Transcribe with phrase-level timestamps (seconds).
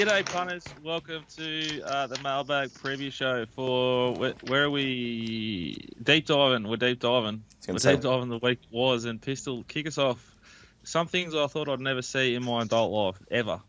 [0.00, 0.64] G'day, punters.
[0.82, 5.90] Welcome to uh, the Mailbag Preview Show for where, where are we?
[6.02, 6.66] Deep diving.
[6.66, 7.44] We're deep diving.
[7.68, 10.34] We're deep diving the week was and Pistol kick us off.
[10.84, 13.60] Some things I thought I'd never see in my adult life ever,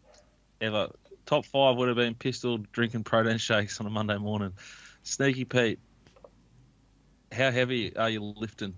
[0.61, 0.91] ever.
[1.25, 4.53] Top five would have been Pistol drinking protein shakes on a Monday morning.
[5.03, 5.79] Sneaky Pete,
[7.33, 8.75] how heavy are you lifting?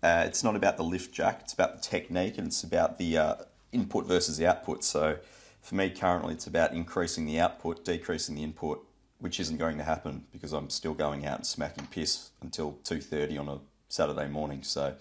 [0.00, 3.18] Uh, it's not about the lift jack, it's about the technique and it's about the
[3.18, 3.34] uh,
[3.72, 4.84] input versus the output.
[4.84, 5.18] So
[5.64, 8.86] for me, currently, it's about increasing the output, decreasing the input,
[9.18, 13.40] which isn't going to happen because I'm still going out and smacking piss until 2.30
[13.40, 14.62] on a Saturday morning.
[14.62, 14.94] So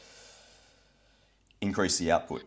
[1.59, 2.43] increase the output.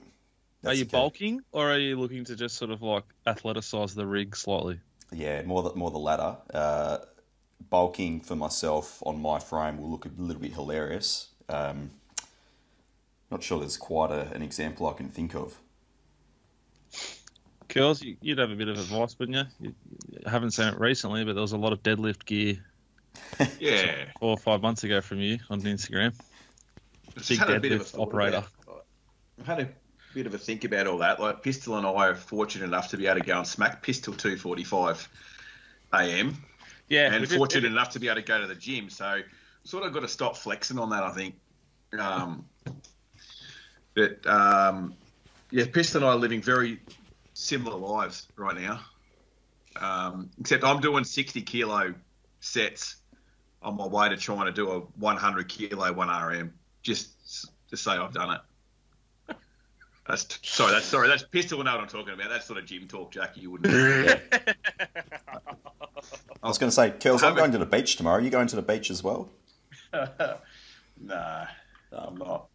[0.64, 4.34] are you bulking or are you looking to just sort of like athleticize the rig
[4.34, 4.80] slightly?
[5.12, 6.36] Yeah, more the, more the latter.
[6.54, 6.98] Uh,
[7.68, 11.28] bulking for myself on my frame will look a little bit hilarious.
[11.50, 11.90] Um,
[13.30, 15.58] not sure there's quite a, an example I can think of.
[17.76, 19.66] Girls, you- you'd have a bit of advice, wouldn't you?
[19.68, 19.74] you?
[20.26, 22.64] I haven't seen it recently, but there was a lot of deadlift gear
[23.60, 24.10] Yeah.
[24.18, 26.14] four or five months ago from you on Instagram.
[27.16, 28.36] Just Big had a bit of a deadlift operator.
[28.66, 28.86] about-
[29.40, 29.68] I've had a
[30.14, 31.20] bit of a think about all that.
[31.20, 34.14] Like Pistol and I are fortunate enough to be able to go and smack Pistol
[34.14, 35.08] 2:45
[35.92, 36.42] a.m.
[36.88, 38.88] Yeah, and it- fortunate enough to be able to go to the gym.
[38.90, 39.20] So
[39.64, 41.02] sort of got to stop flexing on that.
[41.02, 41.34] I think.
[41.98, 42.46] Um,
[43.94, 44.94] but um,
[45.50, 46.80] yeah, Pistol and I are living very
[47.36, 48.80] similar lives right now.
[49.78, 51.94] Um, except I'm doing 60 kilo
[52.40, 52.96] sets
[53.60, 56.54] on my way to trying to do a 100 kilo 1 RM.
[56.82, 57.10] Just
[57.68, 59.36] to say I've done it.
[60.08, 60.72] That's sorry.
[60.72, 61.08] That's sorry.
[61.08, 61.62] That's pistol.
[61.62, 62.30] Know what I'm talking about.
[62.30, 63.40] That's sort of gym talk, Jackie.
[63.40, 63.74] You wouldn't.
[66.42, 68.18] I was going to say, Kells, I'm going to the beach tomorrow.
[68.18, 69.28] Are you going to the beach as well?
[69.92, 70.38] nah,
[71.00, 71.46] no,
[71.92, 72.46] I'm not.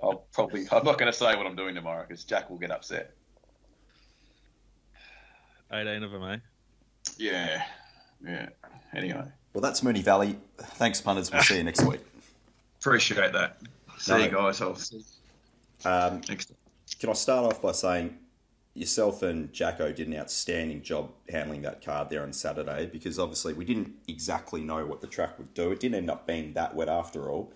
[0.00, 0.68] I'll probably.
[0.70, 3.16] I'm not going to say what I'm doing tomorrow because Jack will get upset.
[5.72, 6.36] 18 of them, eh?
[7.18, 7.62] Yeah,
[8.24, 8.48] yeah.
[8.94, 10.38] Anyway, Well, that's Moonee Valley.
[10.58, 11.30] Thanks, punters.
[11.30, 12.00] We'll see you next week.
[12.80, 13.58] appreciate that.
[13.98, 14.18] See No.
[14.18, 14.60] you guys.
[14.60, 14.98] I'll see
[15.84, 16.52] you Um, next.
[17.00, 18.18] can I start off by saying
[18.74, 23.54] yourself and Jacko did an outstanding job handling that card there on Saturday because obviously
[23.54, 25.72] we didn't exactly know what the track would do.
[25.72, 27.52] It didn't end up being that wet after all,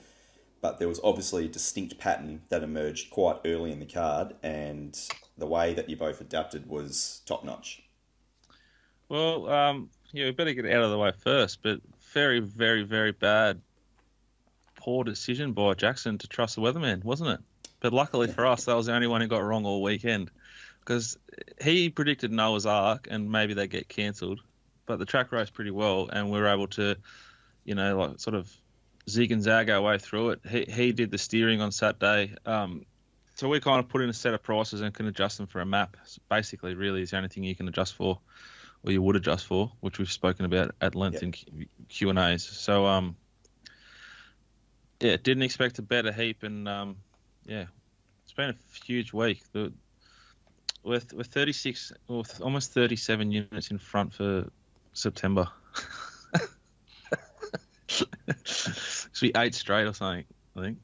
[0.62, 4.98] but there was obviously a distinct pattern that emerged quite early in the card, and
[5.36, 7.82] the way that you both adapted was top notch.
[9.10, 11.80] Well, um, yeah, we better get out of the way first, but
[12.12, 13.60] very, very, very bad,
[14.76, 17.40] poor decision by Jackson to trust the weatherman, wasn't it?
[17.80, 20.30] But luckily for us, that was the only one who got wrong all weekend
[20.78, 21.18] because
[21.60, 24.40] he predicted Noah's Ark and maybe they get cancelled,
[24.86, 26.94] but the track raced pretty well and we were able to,
[27.64, 28.48] you know, like sort of
[29.08, 30.40] zig and zag our way through it.
[30.48, 32.36] He, he did the steering on Saturday.
[32.46, 32.86] Um,
[33.34, 35.60] so we kind of put in a set of prices and can adjust them for
[35.60, 35.96] a map.
[36.28, 38.20] Basically, really, is the only thing you can adjust for
[38.84, 41.22] or you would adjust for, which we've spoken about at length Yep.
[41.22, 42.42] in Q- and A's.
[42.44, 43.16] So, um,
[45.00, 46.96] yeah, didn't expect to bet a heap, and um,
[47.44, 47.66] yeah,
[48.24, 49.42] it's been a huge week.
[49.52, 49.72] The,
[50.82, 54.50] with with 36 or th- almost 37 units in front for
[54.94, 55.46] September.
[57.86, 58.06] so
[59.22, 60.24] we eight straight or something.
[60.56, 60.78] I think.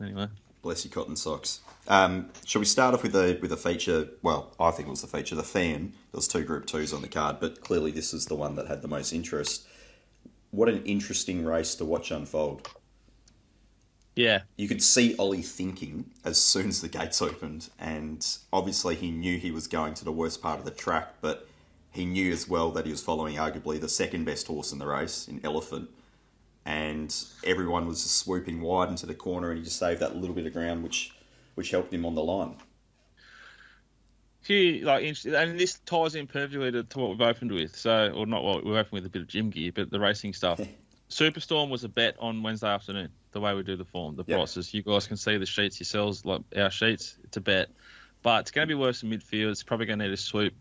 [0.00, 0.28] Anyway,
[0.68, 1.60] Bless your cotton socks.
[1.88, 4.06] Um, shall we start off with a with a feature?
[4.20, 5.34] Well, I think it was the feature.
[5.34, 5.92] The Feehan.
[5.92, 8.66] There was two Group Twos on the card, but clearly this is the one that
[8.66, 9.66] had the most interest.
[10.50, 12.68] What an interesting race to watch unfold.
[14.14, 19.10] yeah, You could see Ollie thinking as soon as the gates opened, and obviously he
[19.10, 21.48] knew he was going to the worst part of the track, but
[21.92, 24.86] he knew as well that he was following arguably the second best horse in the
[24.86, 25.88] race in Elephant,
[26.68, 30.36] and everyone was just swooping wide into the corner, and he just saved that little
[30.36, 31.12] bit of ground, which
[31.54, 32.54] which helped him on the line.
[34.42, 37.74] few like interesting, and this ties in perfectly to, to what we've opened with.
[37.74, 40.34] So, or not what we've opened with a bit of gym gear, but the racing
[40.34, 40.60] stuff.
[41.10, 43.08] Superstorm was a bet on Wednesday afternoon.
[43.32, 44.36] The way we do the form, the Yep.
[44.36, 44.74] prices.
[44.74, 47.16] You guys can see the sheets yourselves, like our sheets.
[47.24, 47.70] It's a bet,
[48.22, 49.52] but it's going to be worse in midfield.
[49.52, 50.52] It's probably going to need a swoop.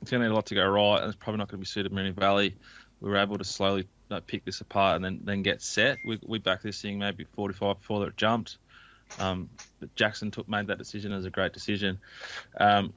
[0.00, 1.62] It's going to need a lot to go right, and it's probably not going to
[1.62, 2.54] be suited Moonee Valley.
[3.00, 5.98] We were able to slowly uh, pick this apart and then, then get set.
[6.06, 8.58] We, we backed this thing maybe 45 before it jumped.
[9.18, 9.48] Um,
[9.80, 11.98] but Jackson took made that decision as a great decision.
[12.58, 12.92] Um,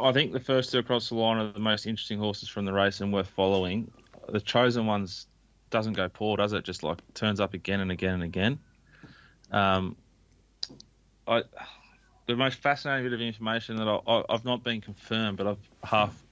[0.00, 2.72] I think the first two across the line are the most interesting horses from the
[2.72, 3.90] race and worth following.
[4.28, 5.26] The chosen ones
[5.70, 6.64] doesn't go poor, does it?
[6.64, 8.58] Just like turns up again and again and again.
[9.52, 9.96] Um,
[11.26, 11.42] I,
[12.26, 16.23] the most fascinating bit of information that I, I've not been confirmed, but I've half,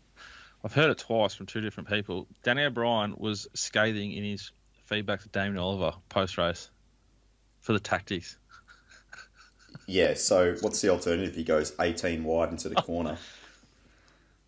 [0.64, 2.28] I've heard it twice from two different people.
[2.42, 4.52] Danny O'Brien was scathing in his
[4.84, 6.70] feedback to Damien Oliver post race
[7.60, 8.38] for the tactics.
[9.88, 10.14] Yeah.
[10.14, 11.34] So what's the alternative?
[11.34, 13.18] He goes eighteen wide into the corner.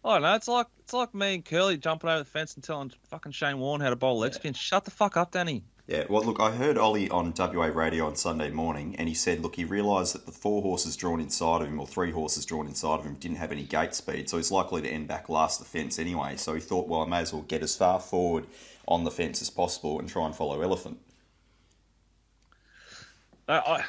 [0.05, 2.93] Oh no, it's like it's like me and Curly jumping over the fence and telling
[3.09, 4.53] fucking Shane Warne how to bowl leg spin.
[4.53, 5.65] Shut the fuck up, Danny.
[5.87, 9.41] Yeah, well, look, I heard Ollie on WA radio on Sunday morning, and he said,
[9.41, 12.67] look, he realised that the four horses drawn inside of him, or three horses drawn
[12.67, 15.59] inside of him, didn't have any gate speed, so he's likely to end back last
[15.59, 16.37] the fence anyway.
[16.37, 18.47] So he thought, well, I may as well get as far forward
[18.89, 20.99] on the fence as possible and try and follow Elephant.
[23.47, 23.85] Uh, I,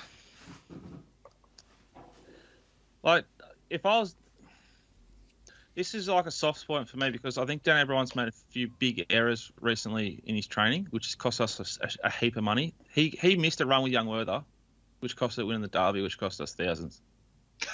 [3.04, 3.24] like,
[3.70, 4.16] if I was,
[5.76, 8.34] this is like a soft spot for me because I think Dan O'Brien's made a
[8.50, 12.44] few big errors recently in his training, which has cost us a, a heap of
[12.44, 12.74] money.
[12.94, 14.44] He he missed a run with Young Werther,
[15.02, 17.02] which cost us winning the Derby, which cost us thousands.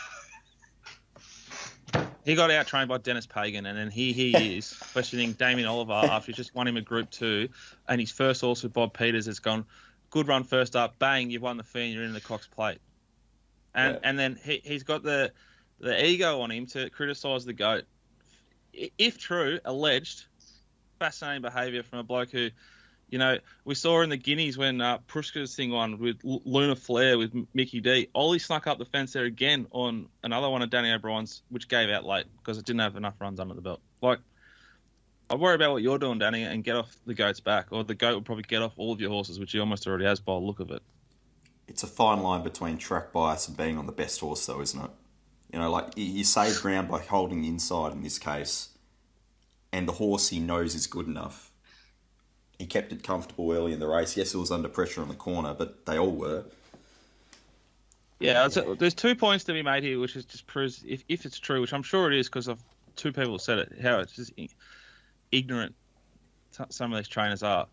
[2.25, 5.93] he got out trained by Denis Pagan, and then here he is questioning Damien Oliver
[5.93, 7.49] after he just won him a Group Two,
[7.87, 9.65] and his first horse with Bob Peters has gone
[10.09, 12.79] good run first up, bang, you've won the fee, and you're in the Cox Plate,
[13.75, 14.09] and Yeah.
[14.09, 15.31] and then he he's got the
[15.81, 17.83] the ego on him to criticise the goat.
[18.73, 20.25] If true, alleged,
[20.99, 22.49] fascinating behaviour from a bloke who,
[23.09, 27.17] you know, we saw in the Guineas when uh, Pruska's thing on with Luna Flair
[27.17, 28.07] with Mickey D.
[28.15, 31.89] Ollie snuck up the fence there again on another one of Danny O'Brien's, which gave
[31.89, 33.81] out late because it didn't have enough runs under the belt.
[34.01, 34.19] Like,
[35.29, 37.95] I worry about what you're doing, Danny, and get off the goat's back, or the
[37.95, 40.33] goat will probably get off all of your horses, which he almost already has by
[40.33, 40.81] the look of it.
[41.67, 44.83] It's a fine line between track bias and being on the best horse, though, isn't
[44.83, 44.91] it?
[45.51, 48.69] You know, like you- you save ground by holding the inside in this case,
[49.71, 51.51] and the horse he knows is good enough.
[52.57, 54.15] He kept it comfortable early in the race.
[54.15, 56.45] Yes, it was under pressure on the corner, but they all were.
[58.19, 61.25] Yeah, it's- there's two points to be made here, which is just proves if, if
[61.25, 62.61] it's true, which I'm sure it is because of
[62.95, 64.31] two people have said it, how it's just
[65.31, 65.75] ignorant
[66.69, 67.67] some of these trainers are.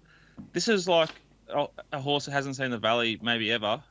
[0.52, 1.10] This is like
[1.48, 3.82] a, a horse that hasn't seen the valley maybe ever, or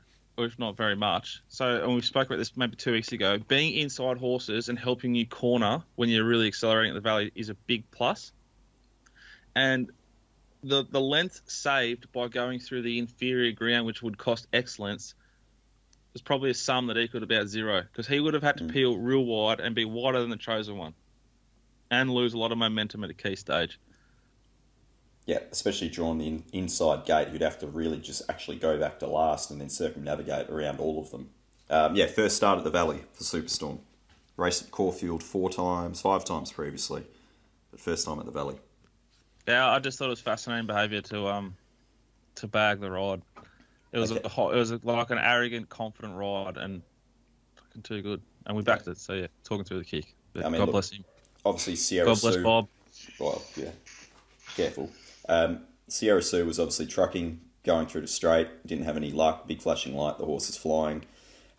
[0.46, 1.42] if not very much.
[1.48, 3.38] So, and we spoke about this maybe two weeks ago.
[3.40, 7.50] Being inside horses and helping you corner when you're really accelerating at the valley is
[7.50, 8.32] a big plus.
[9.56, 9.92] And
[10.64, 15.16] the the length saved by going through the inferior ground, which would cost excellence,
[16.14, 18.72] was probably a sum that equaled about zero because he would have had to mm.
[18.72, 20.94] peel real wide and be wider than the chosen one,
[21.90, 23.80] and lose a lot of momentum at a key stage.
[25.28, 28.98] Yeah, especially drawing the in, inside gate, you'd have to really just actually go back
[29.00, 31.30] to last and then circumnavigate around all of them.
[31.70, 33.80] Um, yeah, first start at the Valley for Superstorm.
[34.38, 37.04] Raced at Caulfield four times, five times previously,
[37.72, 38.56] but first time at the Valley.
[39.48, 41.56] Yeah, I just thought it was fascinating behaviour to um
[42.36, 43.22] to bag the ride.
[43.92, 44.22] It was Okay.
[44.24, 46.82] a, it was like an arrogant, confident ride, and
[47.56, 48.22] fucking too good.
[48.46, 48.98] And we backed it.
[48.98, 50.14] So yeah, talking through the kick.
[50.36, 51.04] I mean, God look, bless him.
[51.46, 52.44] Obviously, Sierra God bless Sue.
[52.44, 52.68] Bob.
[53.20, 53.72] Well, yeah,
[54.56, 54.90] careful.
[55.28, 59.62] Um, Sierra Sue was obviously trucking, going through the straight, didn't have any luck, big
[59.62, 61.04] flashing light, the horse is flying.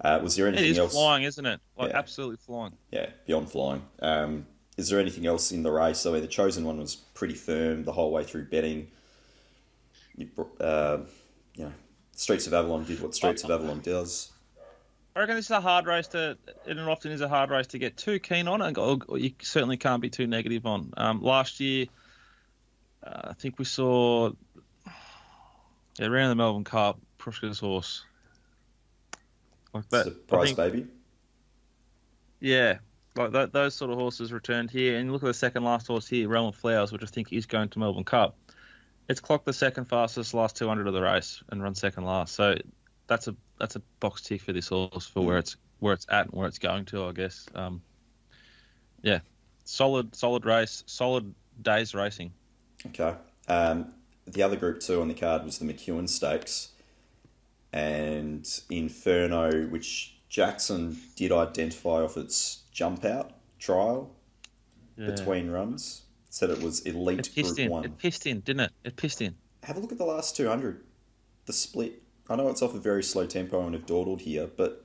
[0.00, 0.92] Uh, was there It anything is else?
[0.92, 1.60] flying, isn't it?
[1.76, 1.98] Like Yeah.
[1.98, 2.72] absolutely flying.
[2.92, 3.82] Yeah, beyond flying.
[4.00, 6.04] Um, is there anything else in the race?
[6.06, 8.88] Mean, the chosen one was pretty firm the whole way through betting.
[10.16, 10.28] You,
[10.60, 10.98] uh,
[11.54, 11.72] you know,
[12.14, 14.30] Streets of Avalon did what Streets of Avalon does.
[15.16, 17.66] I reckon this is a hard race to, and it often is a hard race
[17.68, 18.76] to get too keen on, and
[19.20, 20.92] you certainly can't be too negative on.
[20.96, 21.86] Um, last year,
[23.08, 24.30] uh, I think we saw,
[25.98, 28.04] yeah, around the Melbourne Cup, Pruska's horse.
[29.72, 30.86] Like that, Surprise, think- baby.
[32.40, 32.78] yeah,
[33.16, 36.06] like that, those sort of horses returned here, and look at the second last horse
[36.08, 38.36] here, Relevant Flowers, which I think is going to Melbourne Cup.
[39.08, 42.34] It's clocked the second fastest last 200 of the race and run second last.
[42.34, 42.56] So
[43.06, 46.26] that's a that's a box tick for this horse for where it's where it's at
[46.26, 47.46] and where it's going to, I guess.
[47.54, 47.80] Um,
[49.02, 49.20] yeah,
[49.64, 52.32] solid solid race, solid days racing.
[52.86, 53.14] Okay.
[53.48, 53.92] Um,
[54.26, 56.68] the other group two on the card was the McEwen Stakes
[57.72, 64.14] and Inferno, which Jackson did identify off its jump out trial
[64.96, 65.06] Yeah.
[65.10, 66.02] between runs.
[66.30, 67.70] Said it was elite it pissed group in.
[67.70, 67.84] one.
[67.84, 68.72] It pissed in, didn't it?
[68.84, 69.34] It pissed in.
[69.64, 70.84] Have a look at the last 200.
[71.46, 72.02] The split.
[72.28, 74.84] I know it's off a very slow tempo and have dawdled here, but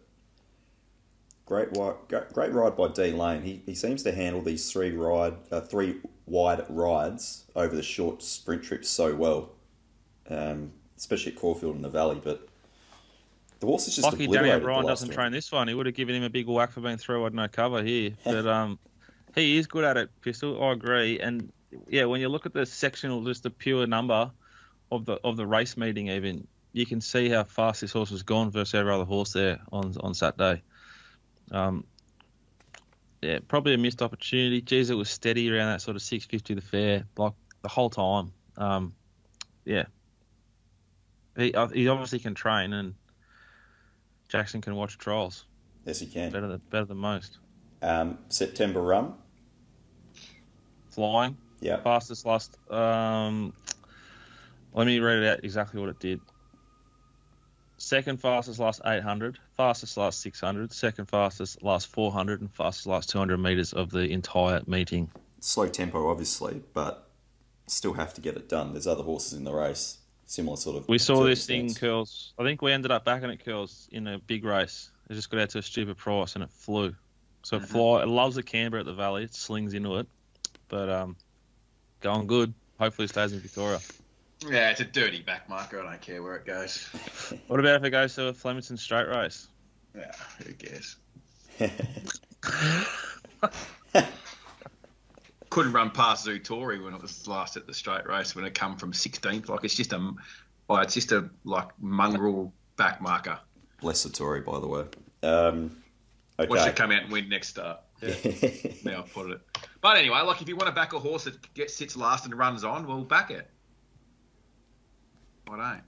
[1.46, 3.42] great wi- great, great ride by D Lane.
[3.44, 8.22] He, he seems to handle these three ride uh, three wide rides over the short
[8.22, 9.50] sprint trips so well,
[10.30, 12.20] um, especially at Caulfield and the Valley.
[12.24, 12.48] But
[13.60, 14.52] the horse is just Lucky Danny.
[14.52, 15.68] O'Brien doesn't train this one.
[15.68, 18.12] He would have given him a big whack for being through wide no cover here.
[18.24, 18.80] But um,
[19.36, 20.62] he is good at it, Pistol.
[20.64, 21.20] I agree.
[21.20, 21.52] And
[21.88, 24.32] yeah, when you look at the sectional, just the pure number
[24.92, 28.24] of the of the race meeting, even you can see how fast this horse has
[28.24, 30.62] gone versus every other horse there on on Saturday.
[31.52, 31.86] Um,
[33.24, 34.62] yeah, probably a missed opportunity.
[34.62, 37.90] Geez, it was steady around that sort of six fifty the fair, like the whole
[37.90, 38.32] time.
[38.58, 38.94] Um,
[39.66, 39.86] yeah,
[41.38, 42.94] he uh, he obviously can train and.
[44.30, 45.46] Jackson can watch trials
[45.86, 46.32] Yes, he can.
[46.32, 47.38] better than better than most.
[47.84, 49.14] Um, September run.
[50.90, 51.38] flying.
[51.60, 51.78] Yeah.
[51.84, 52.58] Fastest last.
[52.72, 53.54] Um,
[54.74, 56.20] let me read it out exactly what it did.
[57.84, 63.38] Second fastest last 800, fastest last 600, second fastest last 400, and fastest last 200
[63.38, 65.12] meters of the entire meeting.
[65.42, 67.10] Slow tempo, obviously, but
[67.68, 68.72] still have to get it done.
[68.72, 70.88] There's other horses in the race, similar sort of.
[70.88, 72.32] We saw this thing, curls.
[72.40, 74.90] I think we ended up backing it, curls, in a big race.
[75.10, 76.96] It just got out to a stupid price and it flew.
[77.42, 78.04] So it fly.
[78.04, 79.26] It loves the camber at the valley.
[79.26, 80.08] It slings into it,
[80.70, 81.18] but um,
[82.00, 82.54] going good.
[82.80, 83.82] Hopefully, it stays in Victoria.
[84.50, 85.82] Yeah, it's a dirty back marker.
[85.82, 86.90] I don't care where it goes.
[87.48, 89.48] What about if it goes to a Flemington straight race?
[89.96, 90.12] Yeah,
[90.46, 90.98] who cares?
[95.50, 98.78] Couldn't run past Zutori when it was last at the straight race when it come
[98.78, 99.50] from 16th.
[99.50, 100.14] Like it's just a,
[100.68, 103.40] well, it's just a like mongrel back marker.
[103.82, 104.86] Bless the Tory, by the way.
[105.22, 105.78] Um,
[106.40, 106.70] Watch okay.
[106.70, 107.80] it come out and win next start.
[108.02, 108.16] Yeah.
[108.84, 109.42] Now I've put it.
[109.82, 112.36] But anyway, like if you want to back a horse that gets sits last and
[112.36, 113.50] runs on, well, back it.
[115.50, 115.82] I don't.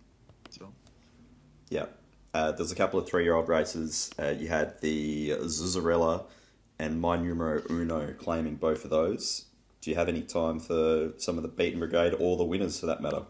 [0.50, 0.74] So,
[1.69, 1.85] Yeah.
[2.33, 4.12] Uh, there's a couple of three-year-old races.
[4.19, 6.25] Uh, you had the Zuzarella
[6.77, 9.45] and My Numero Uno claiming both of those.
[9.79, 12.88] Do you have any time for some of the beaten brigade or the winners for
[12.88, 13.21] that matter?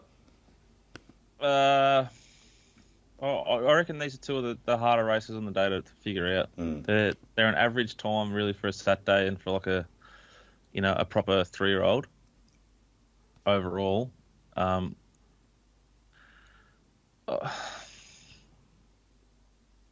[1.40, 2.06] Uh,
[3.20, 5.82] oh, I reckon these are two of the, the harder races on the day to,
[5.82, 6.48] to figure out.
[6.56, 6.84] Mm.
[6.84, 9.86] They're they're an average time really for a Saturday and for like a,
[10.72, 12.06] you know, a proper three year old.
[13.44, 14.10] Overall,
[14.56, 14.96] um,
[17.28, 17.50] I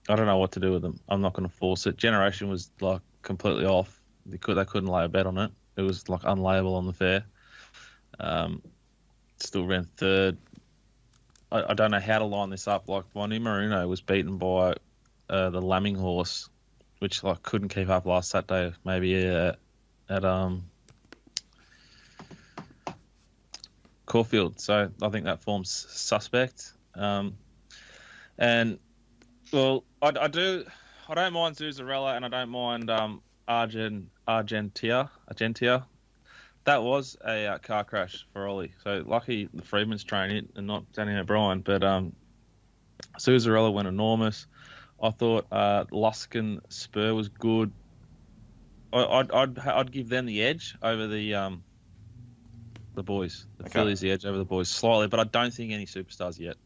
[0.09, 1.00] don't know what to do with them.
[1.09, 1.97] I'm not going to force it.
[1.97, 4.00] Generation was like completely off.
[4.26, 5.50] They could they couldn't lay a bet on it.
[5.76, 7.25] It was like unlayable on the fair.
[8.21, 8.62] Um,
[9.38, 10.37] still ran third.
[11.50, 12.88] I, I don't know how to line this up.
[12.88, 14.75] Like Bonnie Marino was beaten by
[15.29, 16.49] uh, the lambing horse,
[17.00, 18.75] which like couldn't keep up last Saturday.
[18.85, 19.53] Maybe uh,
[20.09, 20.64] at um
[24.07, 24.61] Caulfield.
[24.61, 26.74] So I think that forms suspect.
[26.97, 27.37] Um,
[28.39, 28.79] and
[29.53, 30.65] well, I, I do.
[31.09, 35.85] I don't mind Zuzarella and I don't mind um Argent Argentia Argentia.
[36.65, 38.73] That was a uh, car crash for Ollie.
[38.83, 41.61] So lucky the Freedman's train it and not Danny O'Brien.
[41.61, 42.15] But um,
[43.19, 44.47] Zuzarella went enormous.
[45.03, 47.71] I thought uh, Luskin Spur was good.
[48.95, 51.65] I, I'd, I'd I'd give them the edge over the um
[52.95, 53.47] the boys.
[53.59, 53.73] The Okay.
[53.73, 56.57] fillies the edge over the boys slightly, but I don't think any superstars yet.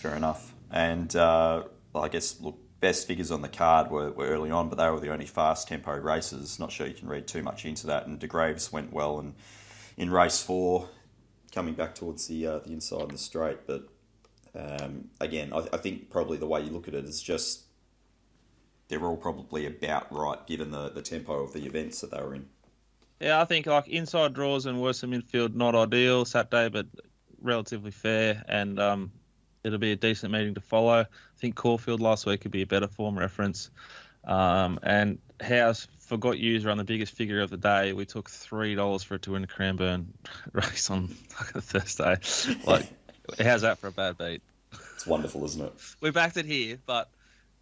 [0.00, 0.54] Fair enough.
[0.70, 1.64] And uh,
[1.94, 4.98] I guess, look, best figures on the card were, were early on, but they were
[4.98, 6.58] the only fast tempo races.
[6.58, 8.06] Not sure you can read too much into that.
[8.06, 9.34] And De Graves went well and
[9.98, 10.88] in race four,
[11.52, 13.66] coming back towards the uh, the inside of the straight.
[13.66, 13.88] But
[14.54, 17.64] um, again, I, I think probably the way you look at it is just
[18.88, 22.34] they're all probably about right given the, the tempo of the events that they were
[22.34, 22.46] in.
[23.20, 26.86] Yeah, I think like inside draws and worse than midfield not ideal Saturday, but
[27.42, 29.12] relatively fair, and um,
[29.64, 31.00] it'll be a decent meeting to follow.
[31.00, 31.06] I
[31.38, 33.70] think Caulfield last week could be a better form reference.
[34.24, 37.92] Um, and House forgot user on the biggest figure of the day.
[37.92, 40.12] We took three dollars for it to win a Cranbourne
[40.52, 42.16] race on Thursday.
[42.66, 42.88] Like,
[43.40, 44.42] how's that for a bad beat?
[44.94, 45.72] It's wonderful, isn't it?
[46.00, 47.08] We backed it here, but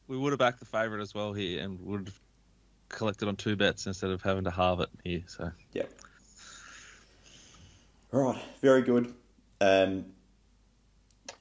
[0.08, 2.20] we would have backed the favourite as well here, and would have
[2.88, 5.22] collected on two bets instead of having to halve it here.
[5.26, 5.52] So.
[5.74, 5.90] Yep.
[8.12, 9.12] All right, very good.
[9.60, 10.06] Um,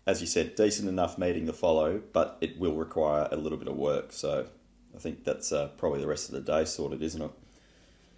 [0.08, 3.68] as you said, decent enough meeting to follow, but it will require a little bit
[3.68, 4.12] of work.
[4.12, 4.48] So
[4.96, 7.32] I think that's uh, probably the rest of the day sorted, isn't it?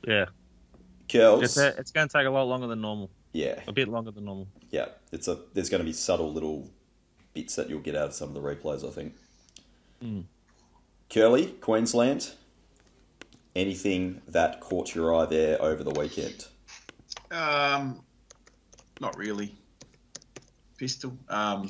[0.07, 0.25] Yeah,
[1.11, 1.43] Curls.
[1.43, 3.09] it's, a, it's going to take a lot longer than normal.
[3.33, 4.47] yeah, A bit longer than normal.
[4.71, 4.85] yeah.
[5.11, 5.39] It's a.
[5.53, 6.69] There's going to be subtle little
[7.33, 8.87] bits that you'll get out of some of the replays.
[8.87, 9.15] I think.
[10.01, 10.23] Mm.
[11.09, 12.31] Curly, Queensland.
[13.55, 16.45] Anything that caught your eye there over the weekend?
[17.31, 18.03] Um,
[19.01, 19.55] not really.
[20.79, 21.17] Pistol.
[21.27, 21.67] Um,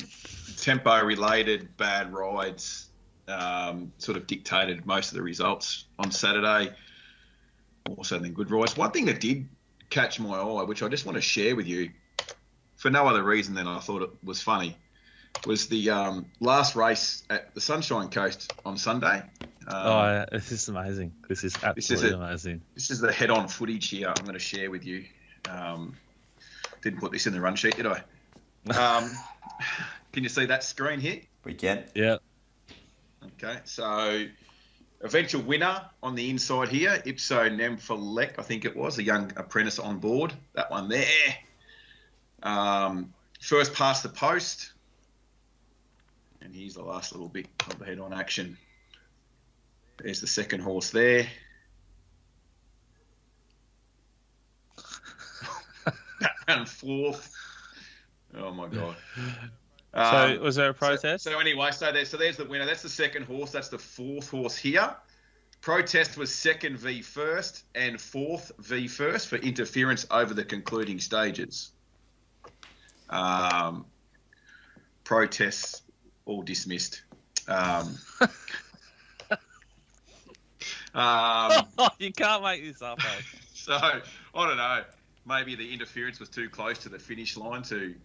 [0.58, 2.89] tempo related bad rides
[3.28, 6.74] um, sort of dictated most of the results on Saturday.
[7.98, 8.78] Also, than good rides.
[8.78, 9.48] One thing that did
[9.89, 11.89] catch my eye, which I just want to share with you,
[12.75, 14.78] for no other reason than I thought it was funny,
[15.48, 19.24] was the um, last race at the Sunshine Coast on Sunday.
[19.68, 21.13] Um, oh, this is amazing.
[21.28, 22.13] This is absolutely it.
[22.13, 22.62] amazing.
[22.75, 24.08] This is the head-on footage here.
[24.08, 25.06] I'm going to share with you.
[25.50, 25.96] Um,
[26.84, 28.04] didn't put this in the run sheet, did I?
[28.68, 29.12] Um,
[30.12, 31.22] can you see that screen here?
[31.44, 31.86] We can.
[31.96, 32.18] Yeah.
[33.24, 34.25] Okay, so
[35.01, 39.80] eventual winner on the inside here, Ipso Nemphalek, I think it was, a young apprentice
[39.80, 40.34] on board.
[40.54, 41.06] That one there.
[42.44, 44.74] Um, first past the post.
[46.42, 48.58] And here's the last little bit of the head on action.
[49.98, 51.28] There's the second horse there.
[56.48, 57.34] and fourth.
[58.38, 58.95] Oh my god.
[59.91, 61.24] So Um, was there a protest?
[61.24, 62.63] So, so anyway, so there's so there's the winner.
[62.63, 63.51] That's the second horse.
[63.51, 64.95] That's the fourth horse here.
[65.62, 71.71] Protest was second v first and fourth v first for interference over the concluding stages.
[73.09, 73.88] Um,
[75.05, 75.81] protests
[76.25, 77.01] all dismissed.
[77.48, 77.98] Um,
[80.93, 81.51] um,
[81.98, 83.00] you can't make this up.
[83.03, 83.21] eh?
[83.55, 84.01] so I
[84.36, 84.83] don't know.
[85.25, 87.95] Maybe the interference was too close to the finish line to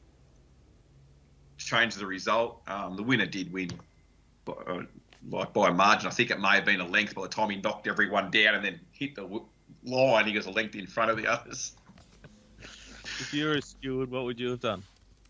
[1.64, 2.60] change the result.
[2.66, 3.70] Um, the winner did win,
[4.44, 4.82] by, uh,
[5.30, 6.06] like by a margin.
[6.06, 8.54] I think it may have been a length by the time he knocked everyone down
[8.54, 9.40] and then hit the
[9.84, 10.26] line.
[10.26, 11.72] He was a length in front of the others.
[13.20, 14.82] If you were a steward, what would you have done?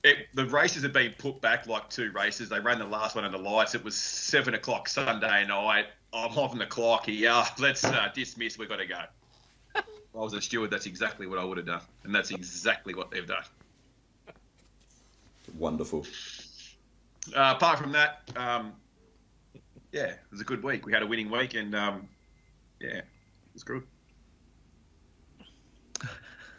[0.03, 2.49] It, the races had been put back like two races.
[2.49, 3.75] They ran the last one under lights.
[3.75, 5.87] It was seven o'clock Sunday night.
[6.13, 7.43] I'm off on the clock here.
[7.59, 8.59] Let's uh, dismiss.
[8.59, 9.01] We've got to go.
[9.75, 12.95] If I was a steward, that's exactly what I would have done, and that's exactly
[12.95, 13.43] what they've done.
[15.53, 16.07] Wonderful.
[17.35, 18.73] Uh, apart from that, um,
[19.93, 20.87] yeah, it was a good week.
[20.87, 22.09] We had a winning week, and um,
[22.81, 23.05] yeah, it
[23.53, 23.83] was good.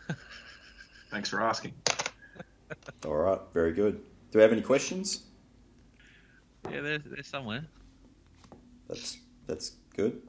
[1.12, 1.74] Thanks for asking.
[3.06, 4.02] All right, very good.
[4.32, 5.24] Do we have any questions?
[6.72, 7.66] Yeah, they're, they're somewhere.
[8.88, 10.22] That's that's good.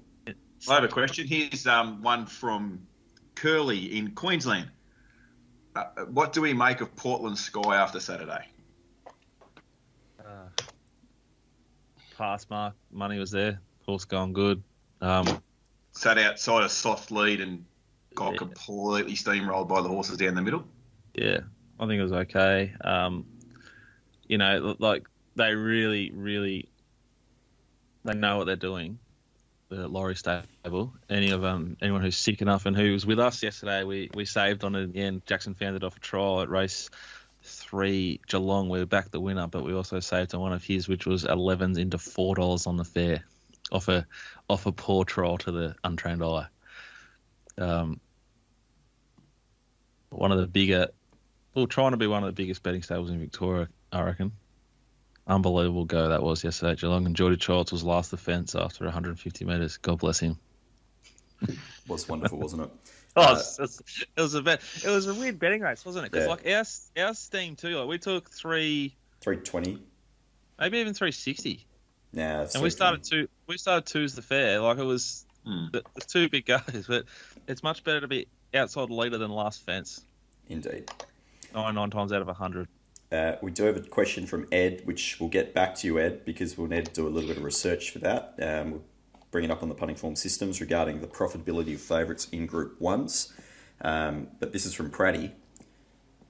[0.69, 1.27] I have a question.
[1.27, 2.87] Here's um, one from
[3.35, 4.69] Curly in Queensland.
[5.77, 8.47] Uh, what do we make of Portland Sky after Saturday?
[10.19, 10.49] Uh,
[12.17, 13.61] pass mark, money was there.
[13.85, 14.63] Horse going good.
[15.01, 15.43] Um,
[15.93, 17.65] Sat outside a soft lead and
[18.15, 18.39] got Yeah.
[18.39, 20.65] completely steamrolled by the horses down the middle.
[21.15, 21.41] yeah,
[21.79, 22.75] I think it was okay.
[22.83, 23.27] Um,
[24.27, 25.07] you know, like
[25.37, 26.69] they really, really,
[28.05, 28.99] they know what they're doing.
[29.69, 30.95] The lorry stable.
[31.11, 34.25] Any of um, anyone who's sick enough and who was with us yesterday, we we
[34.25, 35.27] saved on it in the end.
[35.27, 36.89] Jackson found it off a trial at race
[37.47, 38.69] three Geelong.
[38.69, 41.79] We backed the winner, but we also saved on one of his, which was 11s
[41.79, 43.25] into four dollars on the fair,
[43.73, 44.07] off a
[44.49, 46.47] off a poor trial to the untrained eye.
[47.59, 48.01] Um,
[50.11, 50.89] one of the bigger,
[51.55, 54.33] well, trying to be one of the biggest betting stables in Victoria, I reckon.
[55.27, 59.45] Unbelievable go that was yesterday at Geelong, and Geordie Childs was last defence after 150
[59.45, 59.77] metres.
[59.79, 60.39] God bless him.
[61.89, 62.71] Was wonderful, wasn't it?
[63.19, 63.83] Oh, Uh, it, was,
[64.15, 64.61] it was a bet.
[64.85, 66.13] It was a weird betting race, wasn't it?
[66.13, 66.31] Because Yeah.
[66.61, 69.79] like our our steam too, like we took three, Three twenty.
[70.59, 71.67] maybe even 360,
[72.13, 73.27] Yeah, and we started two.
[73.47, 74.61] We started two as the fair.
[74.61, 75.69] Like it was Hmm.
[75.73, 77.07] the, the two big guys, but
[77.49, 80.03] it's much better to be outside the leader than last fence.
[80.51, 80.91] Indeed.
[81.55, 82.69] Nine nine times out of a hundred.
[83.11, 86.25] Uh, we do have a question from Ed, which we'll get back to you, Ed,
[86.25, 88.35] because we'll need to do a little bit of research for that.
[88.41, 88.85] Um, we'll
[89.31, 92.81] bring it up on the punting form systems regarding the profitability of favourites in Group
[92.81, 93.33] 1s.
[93.81, 95.33] Um, but this is from Praddy.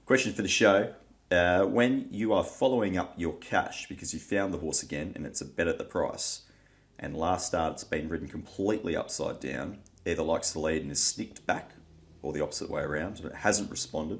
[0.05, 0.93] Question for the show.
[1.29, 5.25] Uh, when you are following up your cash because you found the horse again and
[5.25, 6.43] it's a bet at the price,
[6.99, 11.03] and last start it's been ridden completely upside down, either likes the lead and is
[11.03, 11.71] snicked back,
[12.21, 14.19] or the opposite way around, and it hasn't responded,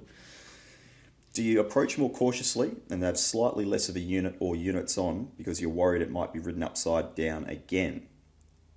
[1.38, 5.30] do you approach more cautiously and have slightly less of a unit or units on
[5.38, 8.08] because you're worried it might be ridden upside down again?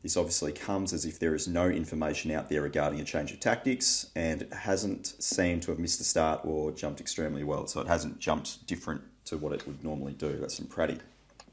[0.03, 3.41] This obviously comes as if there is no information out there regarding a change of
[3.41, 7.67] tactics and it hasn't seemed to have missed the start or jumped extremely well.
[7.67, 10.37] So it hasn't jumped different to what it would normally do.
[10.37, 11.01] That's from Praddy.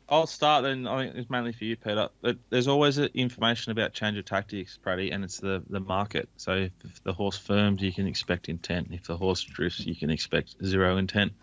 [0.10, 0.88] I'll start then.
[0.88, 2.10] I think it's mainly for you, Peter.
[2.50, 6.30] There's always information about change of tactics, Brady, and it's the, the market.
[6.38, 8.88] So if, if the horse firms, you can expect intent.
[8.92, 11.34] If the horse drifts, you can expect zero intent.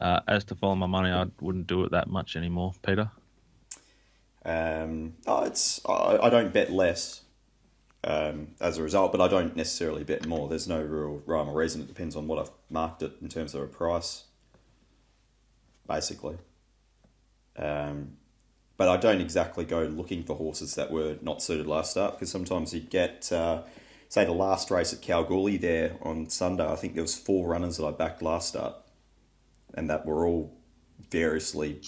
[0.00, 3.10] Uh, as to follow my money, I wouldn't do it that much anymore, Peter.
[4.44, 7.22] Um, oh, it's I, I don't bet less
[8.04, 10.48] um, as a result, but I don't necessarily bet more.
[10.48, 11.82] There's no real rhyme or reason.
[11.82, 14.24] It depends on what I've marked it in terms of a price,
[15.86, 16.38] basically.
[17.56, 18.16] Um,
[18.76, 22.30] but I don't exactly go looking for horses that were not suited last start because
[22.30, 23.62] sometimes you get, uh,
[24.08, 26.66] say, the last race at Kalgoorlie there on Sunday.
[26.66, 28.74] I think there was four runners that I backed last start,
[29.74, 30.56] and that were all
[31.10, 31.80] variously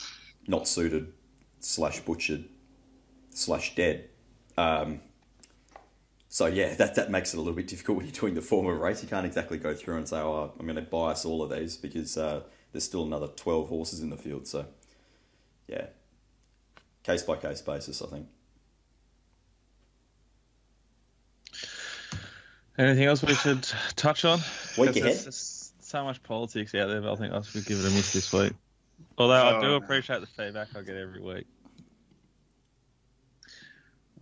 [0.46, 1.12] not suited
[1.61, 2.44] slash butchered
[3.31, 4.09] slash dead.
[4.57, 5.00] Um,
[6.29, 8.66] so yeah, that that makes it a little bit difficult when you're doing the form
[8.66, 9.03] of race.
[9.03, 11.77] You can't exactly go through and say, "Oh, I'm going to bias all of these,"
[11.77, 14.46] because uh, there's still another 12 horses in the field.
[14.46, 14.66] So
[15.68, 15.87] yeah,
[17.03, 18.29] case by case basis, I think.
[22.77, 23.62] Anything else we should
[23.96, 24.40] touch on?
[24.79, 25.03] Week 'Cause ahead.
[25.05, 27.90] There's just so much politics out there, but I think I should give it a
[27.90, 28.53] miss this week.
[29.16, 31.46] Although I Oh, do appreciate the feedback I get every week.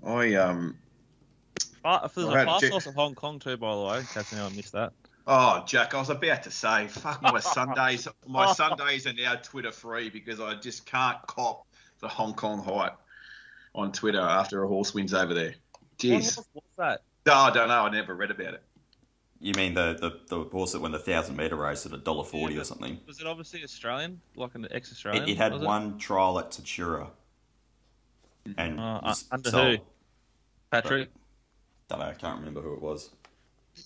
[0.04, 0.76] I um
[1.84, 2.86] Uh, for the Alright, fast Jake.
[2.86, 4.92] of Hong Kong too, by the way, in case anyone missed that.
[5.26, 8.08] Oh, Jack, I was about to say, fuck my Sundays.
[8.26, 11.66] My Sundays are now Twitter free because I just can't cop
[12.00, 12.96] the Hong Kong hype
[13.74, 15.54] on Twitter after a horse wins over there.
[15.98, 16.36] Jeez.
[16.36, 17.02] What, what's that?
[17.26, 17.82] No, I don't know.
[17.82, 18.62] I never read about it.
[19.40, 22.24] You mean the, the, the horse that won the thousand meter race at a dollar
[22.24, 22.98] forty Yeah, or something?
[23.06, 25.24] Was it obviously Australian, like an ex-Australian?
[25.24, 27.08] It, it had was one trial at Tatura.
[28.56, 29.76] And Uh, under sold.
[29.78, 29.84] who?
[30.70, 31.10] Patrick.
[31.88, 33.10] Don't know, I can't remember who it was.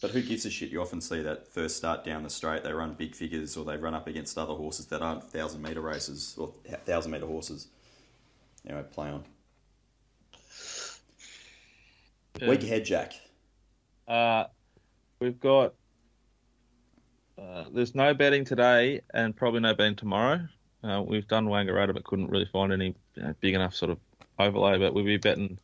[0.01, 0.70] But who gives a shit?
[0.70, 3.77] You often see that first start down the straight, they run big figures or they
[3.77, 6.53] run up against other horses that aren't thousand meter races or
[6.85, 7.68] thousand meter horses.
[8.66, 9.25] Anyway, play on.
[12.40, 12.49] Yeah.
[12.51, 13.14] Week ahead, Jack.
[14.07, 14.44] Uh,
[15.20, 15.75] we've got.
[17.38, 20.40] Uh, there's no betting today, and probably no betting tomorrow.
[20.83, 23.99] Uh, we've done Wangaratta, but couldn't really find any you know, big enough sort of
[24.38, 24.79] overlay.
[24.79, 25.59] But we'll be betting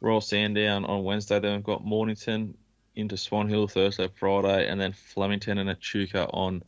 [0.00, 1.38] Royal Sandown on Wednesday.
[1.38, 2.56] Then we've got Mornington
[2.98, 6.64] into Swan Hill Thursday, Friday, and then Flemington and Echuca on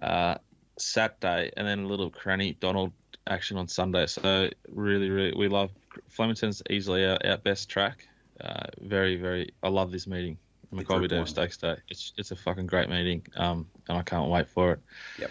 [0.00, 0.36] uh,
[0.78, 2.92] Saturday, and then a little Cranny Donald
[3.26, 4.06] action on Sunday.
[4.06, 5.70] So really, really, we love
[6.08, 8.08] Flemington's easily our, our best track.
[8.40, 9.52] Uh, very, very.
[9.62, 10.38] I love this meeting.
[10.72, 11.76] The Makybe Diva Stakes Day.
[11.88, 13.26] It's it's a fucking great meeting.
[13.36, 14.80] Um, and I can't wait for it.
[15.18, 15.30] Yep.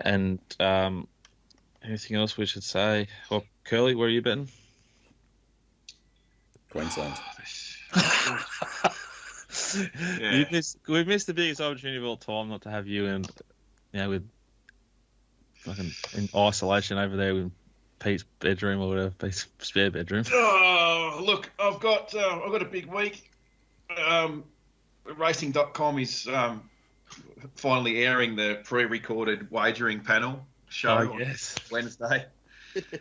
[0.00, 1.08] And um,
[1.82, 3.08] anything else we should say?
[3.30, 4.48] Well, Curly, where are you betting?
[6.70, 7.14] Queensland.
[10.20, 10.34] Yeah.
[10.34, 13.24] You missed, we've missed the biggest opportunity of all time not to have you in,
[13.92, 14.28] you know, with
[15.54, 17.52] fucking in isolation over there with
[17.98, 20.24] Pete's bedroom or whatever, Pete's spare bedroom.
[20.32, 23.30] Oh, look, I've got uh, I've got a big week.
[24.04, 24.44] Um,
[25.16, 26.62] Racing.com is um,
[27.56, 31.56] finally airing the pre-recorded wagering panel show Oh, on yes.
[31.70, 32.26] Wednesday.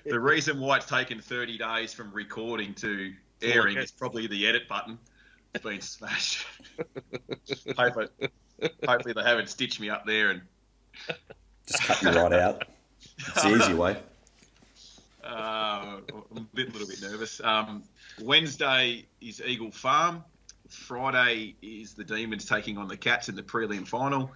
[0.06, 4.68] the reason why it's taken 30 days from recording to airing is probably the edit
[4.68, 4.98] button.
[5.64, 6.46] Been smashed.
[7.78, 8.08] hopefully,
[8.88, 10.42] hopefully they haven't stitched me up there and
[11.68, 12.66] Just cut you right out.
[13.18, 13.98] It's the easy way.
[15.24, 15.98] Uh,
[16.32, 17.42] I'm a bit, little bit nervous.
[17.44, 17.84] Um,
[18.22, 20.24] Wednesday is Eagle Farm.
[20.70, 24.32] Friday is the Demons taking on the Cats in the prelim final.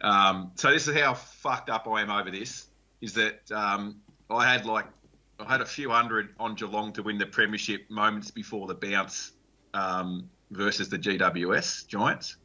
[0.00, 2.66] Um, so this is how fucked up I am over this.
[3.00, 3.96] Is that um,
[4.30, 4.86] I had like
[5.38, 9.32] I had a few hundred on Geelong to win the premiership moments before the bounce
[9.74, 12.36] um, versus the GWS Giants.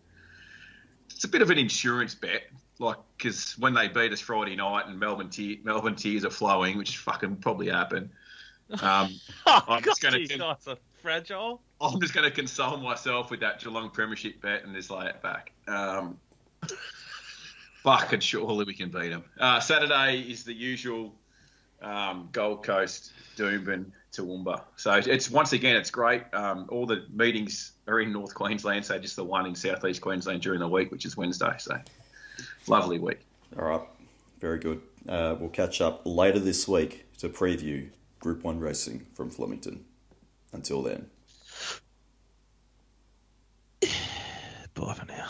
[1.11, 2.43] It's a bit of an insurance bet,
[2.79, 6.77] like because when they beat us Friday night and Melbourne te- Melbourne tears are flowing,
[6.77, 8.09] which fucking probably happened.
[8.81, 9.09] Um,
[9.45, 11.61] Oh, I'm just God, gonna- these guys are fragile.
[11.81, 15.21] I'm just going to console myself with that Geelong Premiership bet and just lay it
[15.21, 15.53] back.
[15.67, 16.17] Um,
[17.83, 19.23] fucking surely we can beat them.
[19.39, 21.15] Uh, Saturday is the usual
[21.81, 24.63] um, Gold Coast, Doomben, Toowoomba.
[24.75, 26.23] So it's once again, it's great.
[26.33, 30.41] Um, all the meetings are in North Queensland, so just the one in Southeast Queensland
[30.41, 31.53] during the week, which is Wednesday.
[31.59, 31.77] So
[32.67, 33.19] lovely week.
[33.57, 33.81] All right,
[34.39, 34.81] very good.
[35.07, 39.85] Uh, we'll catch up later this week to preview Group One racing from Flemington.
[40.51, 41.05] Until then,
[44.73, 45.29] bye for now.